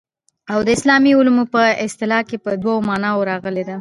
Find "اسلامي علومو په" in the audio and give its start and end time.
0.77-1.61